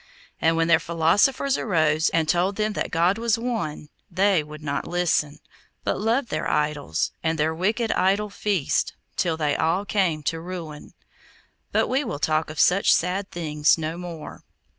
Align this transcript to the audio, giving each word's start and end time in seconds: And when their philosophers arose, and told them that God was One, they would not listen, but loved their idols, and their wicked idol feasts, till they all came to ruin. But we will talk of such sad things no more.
And 0.41 0.57
when 0.57 0.67
their 0.67 0.79
philosophers 0.79 1.59
arose, 1.59 2.09
and 2.09 2.27
told 2.27 2.55
them 2.55 2.73
that 2.73 2.89
God 2.89 3.19
was 3.19 3.37
One, 3.37 3.89
they 4.09 4.41
would 4.41 4.63
not 4.63 4.87
listen, 4.87 5.37
but 5.83 6.01
loved 6.01 6.29
their 6.29 6.49
idols, 6.49 7.11
and 7.21 7.37
their 7.37 7.53
wicked 7.53 7.91
idol 7.91 8.31
feasts, 8.31 8.93
till 9.15 9.37
they 9.37 9.55
all 9.55 9.85
came 9.85 10.23
to 10.23 10.41
ruin. 10.41 10.95
But 11.71 11.87
we 11.87 12.03
will 12.03 12.17
talk 12.17 12.49
of 12.49 12.59
such 12.59 12.91
sad 12.91 13.29
things 13.29 13.77
no 13.77 13.95
more. 13.95 14.43